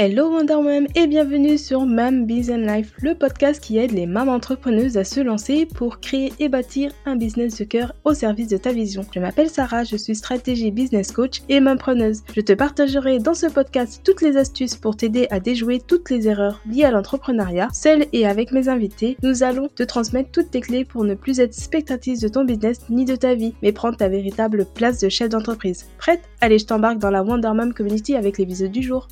Hello 0.00 0.30
Wonder 0.30 0.62
Mom 0.62 0.86
et 0.94 1.08
bienvenue 1.08 1.58
sur 1.58 1.84
Mam 1.84 2.24
Business 2.24 2.70
Life, 2.70 2.92
le 3.02 3.16
podcast 3.16 3.60
qui 3.60 3.78
aide 3.78 3.90
les 3.90 4.06
mamans 4.06 4.34
entrepreneuses 4.34 4.96
à 4.96 5.02
se 5.02 5.18
lancer 5.18 5.66
pour 5.66 5.98
créer 5.98 6.32
et 6.38 6.48
bâtir 6.48 6.92
un 7.04 7.16
business 7.16 7.58
de 7.58 7.64
cœur 7.64 7.92
au 8.04 8.14
service 8.14 8.46
de 8.46 8.58
ta 8.58 8.70
vision. 8.70 9.04
Je 9.12 9.18
m'appelle 9.18 9.50
Sarah, 9.50 9.82
je 9.82 9.96
suis 9.96 10.14
stratégie 10.14 10.70
business 10.70 11.10
coach 11.10 11.42
et 11.48 11.58
mampreneuse. 11.58 12.22
Je 12.32 12.40
te 12.42 12.52
partagerai 12.52 13.18
dans 13.18 13.34
ce 13.34 13.46
podcast 13.46 14.00
toutes 14.04 14.22
les 14.22 14.36
astuces 14.36 14.76
pour 14.76 14.96
t'aider 14.96 15.26
à 15.30 15.40
déjouer 15.40 15.80
toutes 15.84 16.10
les 16.10 16.28
erreurs 16.28 16.60
liées 16.70 16.84
à 16.84 16.92
l'entrepreneuriat. 16.92 17.66
Seule 17.72 18.06
et 18.12 18.24
avec 18.24 18.52
mes 18.52 18.68
invités, 18.68 19.16
nous 19.24 19.42
allons 19.42 19.66
te 19.66 19.82
transmettre 19.82 20.30
toutes 20.30 20.52
tes 20.52 20.60
clés 20.60 20.84
pour 20.84 21.02
ne 21.02 21.14
plus 21.14 21.40
être 21.40 21.54
spectatrice 21.54 22.20
de 22.20 22.28
ton 22.28 22.44
business 22.44 22.82
ni 22.88 23.04
de 23.04 23.16
ta 23.16 23.34
vie, 23.34 23.54
mais 23.62 23.72
prendre 23.72 23.96
ta 23.96 24.08
véritable 24.08 24.64
place 24.76 25.00
de 25.00 25.08
chef 25.08 25.30
d'entreprise. 25.30 25.86
Prête? 25.98 26.22
Allez, 26.40 26.60
je 26.60 26.66
t'embarque 26.66 26.98
dans 26.98 27.10
la 27.10 27.24
Wonder 27.24 27.50
Mom 27.52 27.74
Community 27.74 28.14
avec 28.14 28.38
l'épisode 28.38 28.70
du 28.70 28.82
jour. 28.82 29.08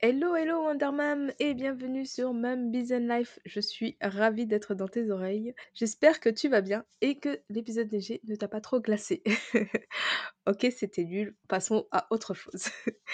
Hello, 0.00 0.36
hello 0.36 0.62
Wondermam 0.62 1.32
et 1.40 1.54
bienvenue 1.54 2.04
sur 2.06 2.32
Mam 2.34 2.70
Business 2.70 3.08
Life. 3.08 3.38
Je 3.44 3.58
suis 3.60 3.96
ravie 4.00 4.46
d'être 4.46 4.74
dans 4.74 4.86
tes 4.88 5.10
oreilles. 5.10 5.54
J'espère 5.72 6.20
que 6.20 6.28
tu 6.28 6.48
vas 6.48 6.60
bien 6.60 6.84
et 7.00 7.18
que 7.18 7.40
l'épisode 7.48 7.90
léger 7.90 8.20
ne 8.28 8.36
t'a 8.36 8.46
pas 8.48 8.60
trop 8.60 8.80
glacé. 8.80 9.22
ok, 10.46 10.66
c'était 10.76 11.04
nul. 11.04 11.36
Passons 11.48 11.86
à 11.90 12.06
autre 12.10 12.34
chose. 12.34 12.68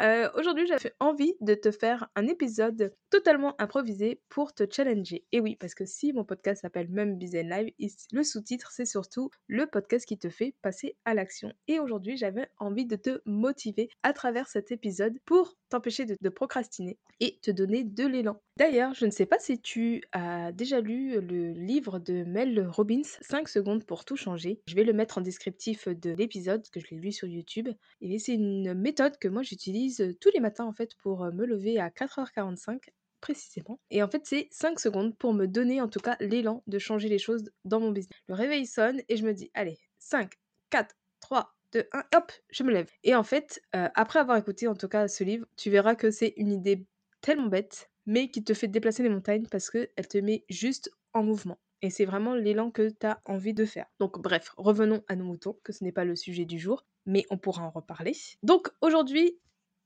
Euh, 0.00 0.28
aujourd'hui, 0.36 0.66
j'avais 0.66 0.94
envie 0.98 1.34
de 1.40 1.54
te 1.54 1.70
faire 1.70 2.08
un 2.16 2.26
épisode 2.26 2.92
totalement 3.10 3.54
improvisé 3.60 4.20
pour 4.30 4.52
te 4.52 4.64
challenger. 4.68 5.26
Et 5.30 5.38
oui, 5.38 5.54
parce 5.54 5.74
que 5.74 5.84
si 5.84 6.12
mon 6.12 6.24
podcast 6.24 6.62
s'appelle 6.62 6.88
Mam 6.88 7.18
Business 7.18 7.46
Live, 7.46 7.72
le 8.10 8.22
sous-titre, 8.24 8.72
c'est 8.72 8.86
surtout 8.86 9.30
le 9.46 9.66
podcast 9.66 10.06
qui 10.06 10.18
te 10.18 10.28
fait 10.28 10.54
passer 10.62 10.96
à 11.04 11.14
l'action. 11.14 11.52
Et 11.68 11.78
aujourd'hui, 11.78 12.16
j'avais 12.16 12.48
envie 12.58 12.86
de 12.86 12.96
te 12.96 13.20
motiver 13.26 13.90
à 14.02 14.12
travers 14.12 14.48
cet 14.48 14.72
épisode 14.72 15.18
pour 15.24 15.54
t'empêcher 15.68 16.04
de, 16.04 16.28
procrastiner 16.28 16.98
et 17.20 17.38
te 17.40 17.50
donner 17.50 17.84
de 17.84 18.06
l'élan. 18.06 18.40
D'ailleurs, 18.58 18.94
je 18.94 19.06
ne 19.06 19.10
sais 19.10 19.26
pas 19.26 19.38
si 19.38 19.60
tu 19.60 20.02
as 20.12 20.52
déjà 20.52 20.80
lu 20.80 21.20
le 21.20 21.52
livre 21.52 21.98
de 21.98 22.24
Mel 22.24 22.66
Robbins, 22.66 23.02
5 23.20 23.48
secondes 23.48 23.84
pour 23.84 24.04
tout 24.04 24.16
changer. 24.16 24.60
Je 24.66 24.74
vais 24.74 24.84
le 24.84 24.92
mettre 24.92 25.18
en 25.18 25.22
descriptif 25.22 25.88
de 25.88 26.10
l'épisode, 26.10 26.66
que 26.72 26.80
je 26.80 26.86
l'ai 26.90 27.00
lu 27.00 27.12
sur 27.12 27.28
YouTube. 27.28 27.68
Et 28.00 28.18
c'est 28.18 28.34
une 28.34 28.74
méthode 28.74 29.16
que 29.18 29.28
moi 29.28 29.42
j'utilise 29.42 30.16
tous 30.20 30.30
les 30.34 30.40
matins 30.40 30.64
en 30.64 30.72
fait 30.72 30.96
pour 30.96 31.24
me 31.32 31.46
lever 31.46 31.78
à 31.78 31.90
4h45 31.90 32.80
précisément. 33.22 33.80
Et 33.90 34.02
en 34.02 34.08
fait, 34.08 34.22
c'est 34.26 34.48
5 34.50 34.78
secondes 34.78 35.16
pour 35.16 35.32
me 35.32 35.46
donner 35.46 35.80
en 35.80 35.88
tout 35.88 36.00
cas 36.00 36.16
l'élan 36.20 36.62
de 36.66 36.78
changer 36.78 37.08
les 37.08 37.18
choses 37.18 37.44
dans 37.64 37.80
mon 37.80 37.90
business. 37.92 38.18
Le 38.26 38.34
réveil 38.34 38.66
sonne 38.66 39.00
et 39.08 39.16
je 39.16 39.24
me 39.24 39.32
dis, 39.32 39.50
allez, 39.54 39.78
5, 40.00 40.34
4, 40.68 40.94
3, 41.20 41.54
de 41.72 41.88
1, 41.92 42.04
hop, 42.16 42.32
je 42.50 42.62
me 42.64 42.72
lève. 42.72 42.90
Et 43.02 43.14
en 43.14 43.22
fait, 43.22 43.62
euh, 43.74 43.88
après 43.94 44.18
avoir 44.18 44.36
écouté 44.36 44.68
en 44.68 44.74
tout 44.74 44.88
cas 44.88 45.08
ce 45.08 45.24
livre, 45.24 45.46
tu 45.56 45.70
verras 45.70 45.94
que 45.94 46.10
c'est 46.10 46.34
une 46.36 46.52
idée 46.52 46.84
tellement 47.22 47.46
bête, 47.46 47.90
mais 48.04 48.28
qui 48.28 48.44
te 48.44 48.52
fait 48.52 48.68
déplacer 48.68 49.02
les 49.02 49.08
montagnes 49.08 49.46
parce 49.50 49.70
qu'elle 49.70 50.08
te 50.08 50.18
met 50.18 50.44
juste 50.50 50.90
en 51.14 51.22
mouvement. 51.22 51.58
Et 51.82 51.90
c'est 51.90 52.04
vraiment 52.04 52.34
l'élan 52.34 52.70
que 52.70 52.88
tu 52.90 53.06
as 53.06 53.20
envie 53.24 53.54
de 53.54 53.64
faire. 53.64 53.86
Donc 53.98 54.20
bref, 54.20 54.52
revenons 54.56 55.02
à 55.08 55.16
nos 55.16 55.24
moutons, 55.24 55.56
que 55.64 55.72
ce 55.72 55.84
n'est 55.84 55.92
pas 55.92 56.04
le 56.04 56.16
sujet 56.16 56.44
du 56.44 56.58
jour, 56.58 56.84
mais 57.06 57.26
on 57.30 57.38
pourra 57.38 57.64
en 57.64 57.70
reparler. 57.70 58.14
Donc 58.42 58.68
aujourd'hui, 58.80 59.38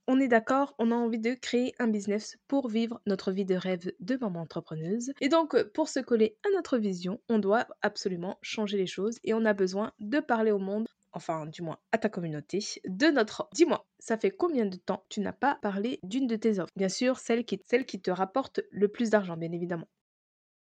on 0.06 0.20
est 0.20 0.28
d'accord, 0.28 0.74
on 0.78 0.92
a 0.92 0.94
envie 0.94 1.19
de 1.19 1.34
créer 1.34 1.74
un 1.78 1.89
business 1.89 2.36
pour 2.47 2.69
vivre 2.69 3.00
notre 3.06 3.33
vie 3.33 3.44
de 3.44 3.56
rêve 3.56 3.92
de 3.98 4.17
maman 4.17 4.42
entrepreneuse. 4.42 5.12
Et 5.20 5.28
donc, 5.28 5.61
pour 5.72 5.89
se 5.89 5.98
coller 5.98 6.36
à 6.47 6.55
notre 6.55 6.78
vision, 6.78 7.20
on 7.28 7.39
doit 7.39 7.67
absolument 7.83 8.39
changer 8.42 8.77
les 8.77 8.86
choses 8.86 9.19
et 9.24 9.34
on 9.34 9.44
a 9.44 9.52
besoin 9.52 9.92
de 9.98 10.20
parler 10.20 10.52
au 10.52 10.58
monde 10.58 10.86
enfin 11.17 11.47
du 11.47 11.62
moins 11.62 11.78
à 11.92 11.98
ta 11.98 12.11
communauté, 12.11 12.62
de 12.86 13.06
notre 13.06 13.48
Dis-moi, 13.55 13.86
ça 13.98 14.19
fait 14.19 14.30
combien 14.30 14.67
de 14.67 14.77
temps 14.77 15.05
tu 15.08 15.20
n'as 15.20 15.33
pas 15.33 15.58
parlé 15.62 15.98
d'une 16.02 16.27
de 16.27 16.36
tes 16.36 16.58
offres? 16.58 16.73
Bien 16.77 16.90
sûr, 16.90 17.18
celle 17.18 17.46
qui, 17.46 17.58
celle 17.64 17.86
qui 17.86 18.01
te 18.01 18.11
rapporte 18.11 18.61
le 18.70 18.89
plus 18.89 19.08
d'argent, 19.11 19.36
bien 19.36 19.51
évidemment. 19.51 19.89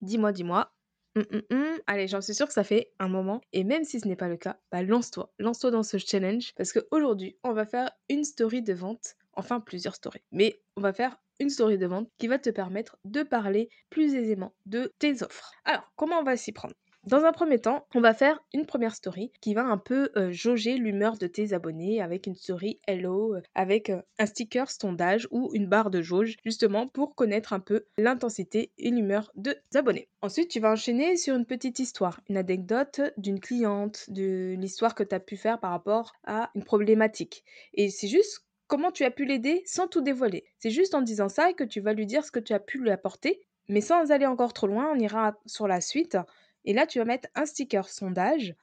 Dis-moi, 0.00 0.32
dis-moi. 0.32 0.72
Hum, 1.16 1.24
hum, 1.32 1.42
hum. 1.50 1.78
Allez, 1.86 2.08
j'en 2.08 2.20
suis 2.20 2.34
sûre 2.34 2.46
que 2.48 2.52
ça 2.52 2.64
fait 2.64 2.92
un 2.98 3.08
moment. 3.08 3.40
Et 3.52 3.62
même 3.64 3.84
si 3.84 4.00
ce 4.00 4.08
n'est 4.08 4.16
pas 4.16 4.28
le 4.28 4.36
cas, 4.36 4.58
bah 4.72 4.82
lance-toi. 4.82 5.32
Lance-toi 5.38 5.70
dans 5.70 5.82
ce 5.84 5.96
challenge. 5.98 6.52
Parce 6.56 6.72
qu'aujourd'hui, 6.72 7.38
on 7.44 7.52
va 7.52 7.66
faire 7.66 7.90
une 8.08 8.24
story 8.24 8.62
de 8.62 8.74
vente. 8.74 9.14
Enfin, 9.34 9.60
plusieurs 9.60 9.94
stories. 9.94 10.22
Mais 10.32 10.60
on 10.76 10.80
va 10.80 10.92
faire 10.92 11.16
une 11.40 11.50
story 11.50 11.78
de 11.78 11.86
vente 11.86 12.08
qui 12.18 12.26
va 12.28 12.38
te 12.38 12.50
permettre 12.50 12.96
de 13.04 13.22
parler 13.22 13.68
plus 13.90 14.14
aisément 14.14 14.54
de 14.66 14.92
tes 14.98 15.22
offres. 15.22 15.52
Alors, 15.64 15.92
comment 15.96 16.18
on 16.18 16.24
va 16.24 16.36
s'y 16.36 16.52
prendre? 16.52 16.74
Dans 17.06 17.24
un 17.24 17.32
premier 17.32 17.58
temps, 17.58 17.86
on 17.94 18.00
va 18.00 18.14
faire 18.14 18.42
une 18.54 18.64
première 18.64 18.94
story 18.94 19.30
qui 19.42 19.52
va 19.52 19.64
un 19.64 19.76
peu 19.76 20.10
euh, 20.16 20.32
jauger 20.32 20.76
l'humeur 20.76 21.18
de 21.18 21.26
tes 21.26 21.52
abonnés 21.52 22.00
avec 22.00 22.26
une 22.26 22.34
story 22.34 22.80
hello, 22.86 23.34
euh, 23.34 23.42
avec 23.54 23.90
euh, 23.90 24.00
un 24.18 24.24
sticker 24.24 24.70
sondage 24.70 25.28
ou 25.30 25.50
une 25.52 25.66
barre 25.66 25.90
de 25.90 26.00
jauge, 26.00 26.36
justement 26.44 26.88
pour 26.88 27.14
connaître 27.14 27.52
un 27.52 27.60
peu 27.60 27.84
l'intensité 27.98 28.72
et 28.78 28.90
l'humeur 28.90 29.30
de 29.34 29.54
tes 29.70 29.78
abonnés. 29.78 30.08
Ensuite, 30.22 30.48
tu 30.48 30.60
vas 30.60 30.72
enchaîner 30.72 31.18
sur 31.18 31.36
une 31.36 31.44
petite 31.44 31.78
histoire, 31.78 32.20
une 32.30 32.38
anecdote 32.38 33.02
d'une 33.18 33.40
cliente, 33.40 34.08
de 34.08 34.54
l'histoire 34.58 34.94
que 34.94 35.04
tu 35.04 35.14
as 35.14 35.20
pu 35.20 35.36
faire 35.36 35.60
par 35.60 35.72
rapport 35.72 36.14
à 36.24 36.50
une 36.54 36.64
problématique. 36.64 37.44
Et 37.74 37.90
c'est 37.90 38.08
juste 38.08 38.46
comment 38.66 38.92
tu 38.92 39.04
as 39.04 39.10
pu 39.10 39.26
l'aider 39.26 39.62
sans 39.66 39.88
tout 39.88 40.00
dévoiler. 40.00 40.44
C'est 40.58 40.70
juste 40.70 40.94
en 40.94 41.02
disant 41.02 41.28
ça 41.28 41.52
que 41.52 41.64
tu 41.64 41.80
vas 41.80 41.92
lui 41.92 42.06
dire 42.06 42.24
ce 42.24 42.32
que 42.32 42.40
tu 42.40 42.54
as 42.54 42.60
pu 42.60 42.78
lui 42.78 42.90
apporter, 42.90 43.42
mais 43.68 43.80
sans 43.80 44.10
aller 44.10 44.26
encore 44.26 44.52
trop 44.52 44.66
loin, 44.66 44.90
on 44.94 44.98
ira 44.98 45.38
sur 45.46 45.68
la 45.68 45.80
suite 45.80 46.16
et 46.64 46.72
là, 46.74 46.86
tu 46.86 46.98
vas 46.98 47.04
mettre 47.06 47.28
un 47.34 47.46
sticker 47.46 47.88
sondage 47.88 48.54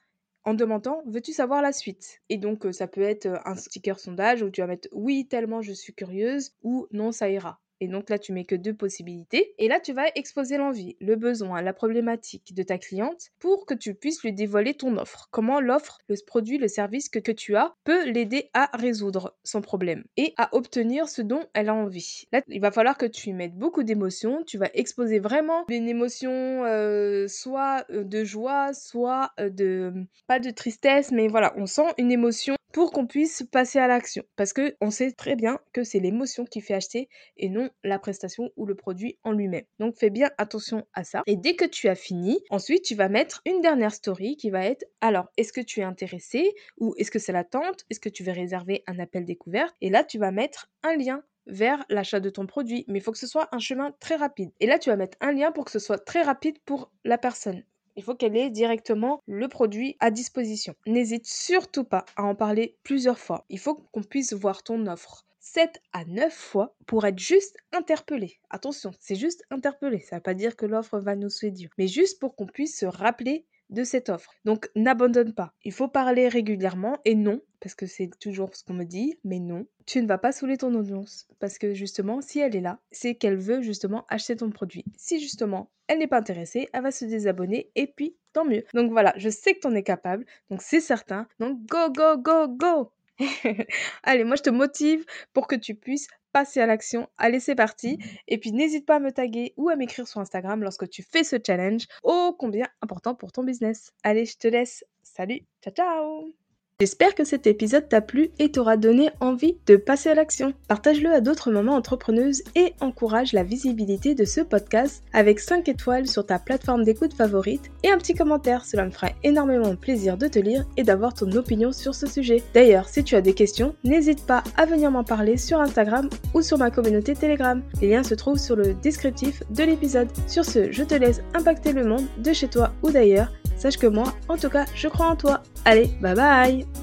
en 0.44 0.54
demandant 0.54 1.02
veux-tu 1.06 1.32
savoir 1.32 1.62
la 1.62 1.72
suite? 1.72 2.22
Et 2.30 2.38
donc 2.38 2.66
ça 2.72 2.88
peut 2.88 3.02
être 3.02 3.40
un 3.46 3.56
sticker 3.56 3.98
sondage 4.00 4.42
où 4.42 4.50
tu 4.50 4.60
vas 4.62 4.66
mettre 4.68 4.88
oui 4.92 5.28
tellement 5.28 5.62
je 5.62 5.72
suis 5.72 5.94
curieuse 5.94 6.52
ou 6.62 6.88
non 6.92 7.12
ça 7.12 7.30
ira. 7.30 7.61
Et 7.82 7.88
donc 7.88 8.10
là, 8.10 8.18
tu 8.20 8.32
mets 8.32 8.44
que 8.44 8.54
deux 8.54 8.74
possibilités. 8.74 9.56
Et 9.58 9.66
là, 9.66 9.80
tu 9.80 9.92
vas 9.92 10.04
exposer 10.14 10.56
l'envie, 10.56 10.96
le 11.00 11.16
besoin, 11.16 11.60
la 11.62 11.72
problématique 11.72 12.54
de 12.54 12.62
ta 12.62 12.78
cliente 12.78 13.30
pour 13.40 13.66
que 13.66 13.74
tu 13.74 13.94
puisses 13.94 14.22
lui 14.22 14.32
dévoiler 14.32 14.74
ton 14.74 14.96
offre. 14.98 15.26
Comment 15.32 15.60
l'offre, 15.60 15.98
le 16.08 16.14
produit, 16.24 16.58
le 16.58 16.68
service 16.68 17.08
que, 17.08 17.32
tu 17.32 17.56
as 17.56 17.74
peut 17.82 18.08
l'aider 18.08 18.50
à 18.54 18.70
résoudre 18.74 19.36
son 19.42 19.62
problème 19.62 20.04
et 20.16 20.32
à 20.36 20.54
obtenir 20.54 21.08
ce 21.08 21.22
dont 21.22 21.44
elle 21.54 21.70
a 21.70 21.74
envie. 21.74 22.28
Là, 22.30 22.42
il 22.46 22.60
va 22.60 22.70
falloir 22.70 22.96
que 22.96 23.06
tu 23.06 23.30
y 23.30 23.32
mettes 23.32 23.56
beaucoup 23.56 23.82
d'émotions. 23.82 24.44
Tu 24.44 24.58
vas 24.58 24.70
exposer 24.74 25.18
vraiment 25.18 25.64
une 25.68 25.88
émotion 25.88 26.30
euh, 26.64 27.26
soit 27.26 27.84
euh, 27.90 28.04
de 28.04 28.22
joie, 28.22 28.74
soit 28.74 29.32
euh, 29.40 29.50
de... 29.50 29.92
pas 30.28 30.38
de 30.38 30.50
tristesse, 30.50 31.10
mais 31.10 31.26
voilà, 31.26 31.52
on 31.56 31.66
sent 31.66 31.88
une 31.98 32.12
émotion 32.12 32.54
pour 32.72 32.90
qu'on 32.90 33.06
puisse 33.06 33.42
passer 33.50 33.78
à 33.78 33.86
l'action. 33.86 34.24
Parce 34.36 34.52
que 34.52 34.76
on 34.80 34.90
sait 34.90 35.12
très 35.12 35.36
bien 35.36 35.58
que 35.72 35.84
c'est 35.84 36.00
l'émotion 36.00 36.44
qui 36.44 36.60
fait 36.60 36.74
acheter 36.74 37.08
et 37.36 37.48
non 37.48 37.70
la 37.84 37.98
prestation 37.98 38.50
ou 38.56 38.66
le 38.66 38.74
produit 38.74 39.18
en 39.24 39.32
lui-même. 39.32 39.64
Donc 39.78 39.96
fais 39.96 40.10
bien 40.10 40.30
attention 40.38 40.86
à 40.94 41.04
ça. 41.04 41.22
Et 41.26 41.36
dès 41.36 41.54
que 41.54 41.64
tu 41.64 41.88
as 41.88 41.94
fini, 41.94 42.40
ensuite 42.50 42.84
tu 42.84 42.94
vas 42.94 43.08
mettre 43.08 43.42
une 43.46 43.60
dernière 43.60 43.92
story 43.92 44.36
qui 44.36 44.50
va 44.50 44.64
être 44.64 44.84
alors 45.00 45.26
est-ce 45.36 45.52
que 45.52 45.60
tu 45.60 45.80
es 45.80 45.84
intéressé 45.84 46.54
ou 46.78 46.94
est-ce 46.96 47.10
que 47.10 47.18
c'est 47.18 47.32
l'attente? 47.32 47.84
Est-ce 47.90 48.00
que 48.00 48.08
tu 48.08 48.24
veux 48.24 48.32
réserver 48.32 48.82
un 48.86 48.98
appel 48.98 49.24
découvert 49.24 49.72
Et 49.80 49.90
là 49.90 50.04
tu 50.04 50.18
vas 50.18 50.30
mettre 50.30 50.70
un 50.82 50.96
lien 50.96 51.22
vers 51.46 51.84
l'achat 51.88 52.20
de 52.20 52.30
ton 52.30 52.46
produit, 52.46 52.84
mais 52.88 52.98
il 52.98 53.02
faut 53.02 53.12
que 53.12 53.18
ce 53.18 53.26
soit 53.26 53.48
un 53.52 53.58
chemin 53.58 53.92
très 54.00 54.16
rapide. 54.16 54.52
Et 54.60 54.66
là, 54.66 54.78
tu 54.78 54.90
vas 54.90 54.96
mettre 54.96 55.18
un 55.20 55.32
lien 55.32 55.52
pour 55.52 55.64
que 55.64 55.70
ce 55.70 55.78
soit 55.78 55.98
très 55.98 56.22
rapide 56.22 56.58
pour 56.64 56.92
la 57.04 57.18
personne. 57.18 57.64
Il 57.96 58.02
faut 58.02 58.14
qu'elle 58.14 58.36
ait 58.36 58.50
directement 58.50 59.20
le 59.26 59.48
produit 59.48 59.96
à 60.00 60.10
disposition. 60.10 60.74
N'hésite 60.86 61.26
surtout 61.26 61.84
pas 61.84 62.04
à 62.16 62.22
en 62.22 62.34
parler 62.34 62.76
plusieurs 62.82 63.18
fois. 63.18 63.44
Il 63.48 63.58
faut 63.58 63.74
qu'on 63.74 64.02
puisse 64.02 64.32
voir 64.32 64.62
ton 64.62 64.86
offre 64.86 65.26
7 65.40 65.82
à 65.92 66.04
9 66.04 66.32
fois 66.32 66.74
pour 66.86 67.04
être 67.04 67.18
juste 67.18 67.56
interpellé. 67.72 68.38
Attention, 68.48 68.92
c'est 69.00 69.16
juste 69.16 69.44
interpellé. 69.50 69.98
Ça 70.00 70.16
ne 70.16 70.18
veut 70.20 70.22
pas 70.22 70.34
dire 70.34 70.56
que 70.56 70.66
l'offre 70.66 70.98
va 71.00 71.16
nous 71.16 71.28
séduire, 71.28 71.70
mais 71.78 71.88
juste 71.88 72.20
pour 72.20 72.36
qu'on 72.36 72.46
puisse 72.46 72.78
se 72.78 72.86
rappeler 72.86 73.44
de 73.72 73.84
cette 73.84 74.08
offre. 74.08 74.34
Donc 74.44 74.70
n'abandonne 74.76 75.34
pas. 75.34 75.52
Il 75.64 75.72
faut 75.72 75.88
parler 75.88 76.28
régulièrement 76.28 76.98
et 77.04 77.14
non, 77.14 77.40
parce 77.60 77.74
que 77.74 77.86
c'est 77.86 78.10
toujours 78.20 78.54
ce 78.54 78.64
qu'on 78.64 78.74
me 78.74 78.84
dit, 78.84 79.18
mais 79.24 79.40
non, 79.40 79.66
tu 79.86 80.00
ne 80.00 80.06
vas 80.06 80.18
pas 80.18 80.32
saouler 80.32 80.56
ton 80.56 80.74
audience. 80.74 81.26
Parce 81.40 81.58
que 81.58 81.74
justement, 81.74 82.20
si 82.20 82.38
elle 82.38 82.54
est 82.54 82.60
là, 82.60 82.78
c'est 82.90 83.14
qu'elle 83.14 83.36
veut 83.36 83.62
justement 83.62 84.04
acheter 84.08 84.36
ton 84.36 84.50
produit. 84.50 84.84
Si 84.96 85.20
justement 85.20 85.70
elle 85.88 85.98
n'est 85.98 86.06
pas 86.06 86.18
intéressée, 86.18 86.68
elle 86.72 86.82
va 86.82 86.90
se 86.90 87.04
désabonner 87.04 87.70
et 87.74 87.86
puis 87.86 88.16
tant 88.32 88.44
mieux. 88.44 88.64
Donc 88.72 88.92
voilà, 88.92 89.12
je 89.16 89.28
sais 89.28 89.54
que 89.54 89.60
tu 89.60 89.66
en 89.66 89.74
es 89.74 89.82
capable, 89.82 90.24
donc 90.50 90.62
c'est 90.62 90.80
certain. 90.80 91.26
Donc 91.38 91.58
go, 91.66 91.90
go, 91.90 92.16
go, 92.16 92.48
go 92.48 92.92
Allez, 94.02 94.24
moi 94.24 94.36
je 94.36 94.42
te 94.42 94.50
motive 94.50 95.04
pour 95.32 95.46
que 95.46 95.56
tu 95.56 95.74
puisses 95.74 96.08
passer 96.32 96.60
à 96.60 96.66
l'action. 96.66 97.08
Allez, 97.18 97.40
c'est 97.40 97.54
parti. 97.54 97.98
Et 98.28 98.38
puis 98.38 98.52
n'hésite 98.52 98.86
pas 98.86 98.96
à 98.96 99.00
me 99.00 99.12
taguer 99.12 99.54
ou 99.56 99.68
à 99.68 99.76
m'écrire 99.76 100.08
sur 100.08 100.20
Instagram 100.20 100.62
lorsque 100.62 100.88
tu 100.88 101.02
fais 101.02 101.24
ce 101.24 101.36
challenge, 101.44 101.86
ô 102.02 102.34
combien 102.38 102.66
important 102.80 103.14
pour 103.14 103.32
ton 103.32 103.44
business. 103.44 103.92
Allez, 104.02 104.24
je 104.24 104.36
te 104.38 104.48
laisse. 104.48 104.84
Salut, 105.02 105.42
ciao 105.62 105.74
ciao 105.74 106.41
J'espère 106.82 107.14
que 107.14 107.22
cet 107.22 107.46
épisode 107.46 107.88
t'a 107.88 108.00
plu 108.00 108.30
et 108.40 108.50
t'aura 108.50 108.76
donné 108.76 109.10
envie 109.20 109.56
de 109.68 109.76
passer 109.76 110.08
à 110.08 110.16
l'action. 110.16 110.52
Partage-le 110.66 111.12
à 111.12 111.20
d'autres 111.20 111.52
mamans 111.52 111.76
entrepreneuses 111.76 112.42
et 112.56 112.74
encourage 112.80 113.32
la 113.32 113.44
visibilité 113.44 114.16
de 114.16 114.24
ce 114.24 114.40
podcast 114.40 115.04
avec 115.12 115.38
5 115.38 115.68
étoiles 115.68 116.08
sur 116.08 116.26
ta 116.26 116.40
plateforme 116.40 116.82
d'écoute 116.82 117.14
favorite 117.14 117.70
et 117.84 117.90
un 117.92 117.98
petit 117.98 118.14
commentaire. 118.14 118.64
Cela 118.64 118.84
me 118.84 118.90
fera 118.90 119.10
énormément 119.22 119.76
plaisir 119.76 120.16
de 120.16 120.26
te 120.26 120.40
lire 120.40 120.66
et 120.76 120.82
d'avoir 120.82 121.14
ton 121.14 121.30
opinion 121.36 121.70
sur 121.70 121.94
ce 121.94 122.08
sujet. 122.08 122.42
D'ailleurs, 122.52 122.88
si 122.88 123.04
tu 123.04 123.14
as 123.14 123.20
des 123.20 123.34
questions, 123.34 123.76
n'hésite 123.84 124.26
pas 124.26 124.42
à 124.56 124.66
venir 124.66 124.90
m'en 124.90 125.04
parler 125.04 125.36
sur 125.36 125.60
Instagram 125.60 126.08
ou 126.34 126.42
sur 126.42 126.58
ma 126.58 126.72
communauté 126.72 127.14
Telegram. 127.14 127.62
Les 127.80 127.90
liens 127.90 128.02
se 128.02 128.16
trouvent 128.16 128.40
sur 128.40 128.56
le 128.56 128.74
descriptif 128.74 129.44
de 129.50 129.62
l'épisode. 129.62 130.08
Sur 130.26 130.44
ce, 130.44 130.72
je 130.72 130.82
te 130.82 130.96
laisse 130.96 131.22
impacter 131.34 131.72
le 131.74 131.84
monde 131.84 132.08
de 132.18 132.32
chez 132.32 132.48
toi 132.48 132.72
ou 132.82 132.90
d'ailleurs. 132.90 133.30
Sache 133.56 133.78
que 133.78 133.86
moi, 133.86 134.12
en 134.28 134.36
tout 134.36 134.48
cas, 134.48 134.64
je 134.74 134.88
crois 134.88 135.06
en 135.06 135.14
toi. 135.14 135.44
Allez, 135.64 135.88
bye 136.00 136.14
bye 136.14 136.81